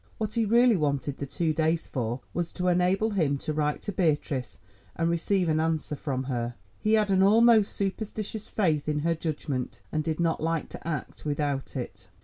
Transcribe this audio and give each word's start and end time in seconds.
What 0.17 0.33
he 0.33 0.45
really 0.45 0.75
wanted 0.77 1.17
the 1.19 1.27
two 1.27 1.53
days 1.53 1.85
for 1.85 2.21
was 2.33 2.51
to 2.53 2.69
enable 2.69 3.11
him 3.11 3.37
to 3.37 3.53
write 3.53 3.83
to 3.83 3.91
Beatrice 3.91 4.57
and 4.95 5.07
receive 5.07 5.47
an 5.47 5.59
answer 5.59 5.95
from 5.95 6.23
her. 6.23 6.55
He 6.79 6.93
had 6.93 7.11
an 7.11 7.21
almost 7.21 7.71
superstitious 7.75 8.49
faith 8.49 8.89
in 8.89 9.01
her 9.01 9.13
judgment, 9.13 9.83
and 9.91 10.03
did 10.03 10.19
not 10.19 10.41
like 10.41 10.69
to 10.69 10.87
act 10.87 11.23
without 11.23 11.75
it. 11.75 12.07